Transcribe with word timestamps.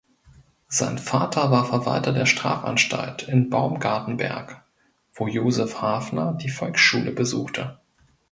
Sein 0.67 0.97
Vater 0.97 1.51
war 1.51 1.63
Verwalter 1.65 2.11
der 2.11 2.25
Strafanstalt 2.25 3.21
in 3.21 3.51
Baumgartenberg, 3.51 4.63
wo 5.13 5.27
Josef 5.27 5.79
Hafner 5.79 6.33
die 6.41 6.49
Volksschule 6.49 7.11
besuchte. 7.11 7.77